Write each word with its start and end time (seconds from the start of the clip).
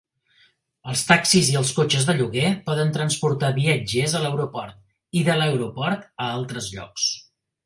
Els 0.93 1.01
taxis 1.09 1.51
i 1.51 1.57
els 1.59 1.73
cotxes 1.79 2.07
de 2.07 2.15
lloguer 2.21 2.53
poden 2.69 2.89
transportar 2.95 3.53
viatgers 3.59 4.17
a 4.17 4.23
l'aeroport, 4.25 4.75
i 5.21 5.25
de 5.29 5.37
l'aeroport 5.43 6.11
a 6.17 6.33
altres 6.41 6.73
llocs. 6.79 7.07